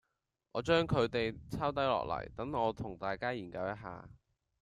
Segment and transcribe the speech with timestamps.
[0.53, 4.09] 我將佢哋抄低落嚟，等我同大家研究一下